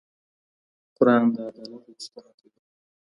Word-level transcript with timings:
قرآن 0.97 1.23
د 1.35 1.35
عدالت 1.47 1.81
غوښتنه 1.89 2.31
کوي. 2.39 2.61